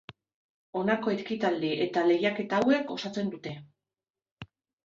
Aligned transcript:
Honako 0.79 1.13
ekitaldi 1.17 1.69
eta 1.87 2.05
lehiaketa 2.13 2.63
hauek 2.63 2.91
osatzen 2.97 3.33
dute. 3.37 3.55